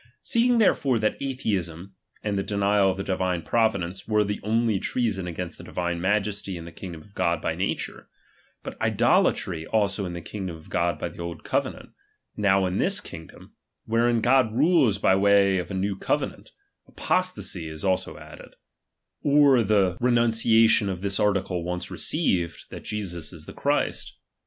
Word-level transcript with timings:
Seeing 0.23 0.57
therefore 0.57 0.97
that 0.97 1.15
atheism, 1.21 1.93
and 2.23 2.35
the 2.35 2.41
denial 2.41 2.89
of 2.89 2.97
the 2.97 3.03
Divine 3.03 3.43
Providence, 3.43 4.07
were 4.07 4.23
the 4.23 4.39
only 4.41 4.79
treason 4.79 5.27
against 5.27 5.59
the 5.59 5.63
Divine 5.63 6.01
Majesty 6.01 6.57
in 6.57 6.65
the 6.65 6.71
kingdom 6.71 7.03
of 7.03 7.13
God 7.13 7.39
by 7.39 7.53
nature; 7.53 8.09
but 8.63 8.81
idolatry 8.81 9.67
also 9.67 10.07
in 10.07 10.13
the 10.13 10.19
kingdom 10.21 10.55
of 10.57 10.71
God 10.71 10.97
by 10.97 11.07
the 11.09 11.19
old 11.19 11.43
covenant; 11.43 11.91
now 12.35 12.65
in 12.65 12.79
this 12.79 12.99
kingdom, 12.99 13.53
wherein 13.85 14.21
God 14.21 14.51
rules 14.55 14.97
by 14.97 15.15
way 15.15 15.59
of 15.59 15.69
a 15.69 15.75
new 15.75 15.95
covenant, 15.95 16.51
apostacy 16.87 17.67
is 17.69 17.85
also 17.85 18.17
added, 18.17 18.55
or 19.21 19.61
the 19.61 19.99
renuncia 20.01 20.49
CHAP.Wni 20.49 20.49
314 20.49 20.49
RELIGION. 20.49 20.87
11 20.87 20.97
tiou 20.97 20.97
of 20.97 21.01
this 21.03 21.19
article 21.19 21.63
once 21.63 21.91
received, 21.91 22.71
that 22.71 22.83
Jesus 22.83 23.31
is 23.31 23.45
the 23.45 23.53
Christ. 23.53 24.13